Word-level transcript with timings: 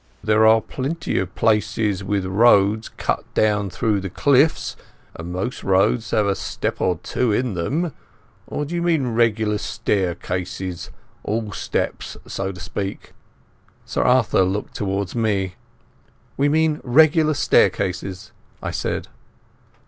There 0.23 0.47
are 0.47 0.61
plenty 0.61 1.19
of 1.19 1.35
places 1.35 2.03
with 2.03 2.25
roads 2.25 2.89
cut 2.89 3.23
down 3.35 3.69
through 3.69 3.99
the 3.99 4.09
cliffs, 4.09 4.75
and 5.15 5.31
most 5.31 5.63
roads 5.63 6.09
have 6.09 6.25
a 6.25 6.33
step 6.33 6.81
or 6.81 6.99
two 7.03 7.31
in 7.31 7.53
them. 7.53 7.93
Or 8.47 8.65
do 8.65 8.73
you 8.73 8.81
mean 8.81 9.13
regular 9.13 9.59
staircases—all 9.59 11.51
steps, 11.51 12.17
so 12.25 12.51
to 12.51 12.59
speak?" 12.59 13.13
Sir 13.85 14.01
Arthur 14.01 14.41
looked 14.41 14.73
towards 14.73 15.13
me. 15.13 15.53
"We 16.35 16.49
mean 16.49 16.81
regular 16.83 17.35
staircases," 17.35 18.31
I 18.59 18.71
said. 18.71 19.07